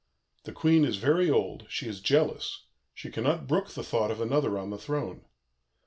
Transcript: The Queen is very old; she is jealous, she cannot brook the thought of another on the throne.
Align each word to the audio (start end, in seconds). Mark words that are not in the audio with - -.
The 0.45 0.51
Queen 0.51 0.83
is 0.83 0.97
very 0.97 1.29
old; 1.29 1.67
she 1.69 1.87
is 1.87 2.01
jealous, 2.01 2.65
she 2.91 3.11
cannot 3.11 3.45
brook 3.45 3.69
the 3.69 3.83
thought 3.83 4.09
of 4.09 4.19
another 4.19 4.57
on 4.57 4.71
the 4.71 4.79
throne. 4.79 5.25